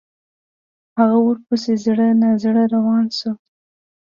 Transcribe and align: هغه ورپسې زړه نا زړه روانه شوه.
هغه 0.97 1.17
ورپسې 1.27 1.73
زړه 1.85 2.07
نا 2.21 2.31
زړه 2.43 2.63
روانه 2.73 3.11
شوه. 3.17 3.33